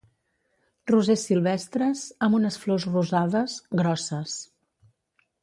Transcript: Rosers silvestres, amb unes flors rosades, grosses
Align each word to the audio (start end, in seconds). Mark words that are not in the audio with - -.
Rosers 0.91 1.25
silvestres, 1.29 2.01
amb 2.29 2.39
unes 2.39 2.57
flors 2.65 2.89
rosades, 2.95 3.61
grosses 3.83 4.35